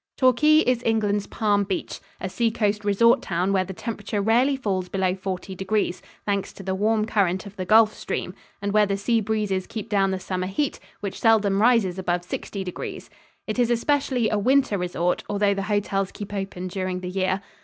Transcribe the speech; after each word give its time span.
Torquay 0.17 0.61
is 0.61 0.81
England's 0.83 1.27
Palm 1.27 1.63
Beach 1.63 1.99
a 2.19 2.27
seacoast 2.27 2.83
resort 2.83 3.21
town 3.21 3.53
where 3.53 3.63
the 3.63 3.71
temperature 3.71 4.19
rarely 4.19 4.55
falls 4.57 4.89
below 4.89 5.13
forty 5.13 5.53
degrees, 5.53 6.01
thanks 6.25 6.51
to 6.53 6.63
the 6.63 6.73
warm 6.73 7.05
current 7.05 7.45
of 7.45 7.55
the 7.55 7.65
Gulf 7.65 7.93
Stream; 7.93 8.33
and 8.63 8.71
where 8.71 8.87
the 8.87 8.97
sea 8.97 9.21
breezes 9.21 9.67
keep 9.67 9.89
down 9.89 10.09
the 10.09 10.19
summer 10.19 10.47
heat, 10.47 10.79
which 11.01 11.19
seldom 11.19 11.61
rises 11.61 11.99
above 11.99 12.23
sixty 12.23 12.63
degrees. 12.63 13.11
It 13.45 13.59
is 13.59 13.69
especially 13.69 14.27
a 14.31 14.39
winter 14.39 14.75
resort, 14.79 15.23
although 15.29 15.53
the 15.53 15.61
hotels 15.69 16.11
keep 16.11 16.33
open 16.33 16.67
during 16.67 17.01
the 17.01 17.07
year. 17.09 17.39